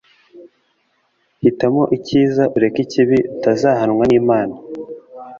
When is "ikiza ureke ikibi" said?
1.97-3.17